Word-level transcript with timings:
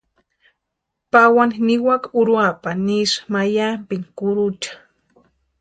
Pawani 1.11 1.57
niwakani 1.65 2.13
Uruapani 2.19 2.93
isï 3.03 3.21
meyapini 3.31 4.07
kurucha. 4.17 4.73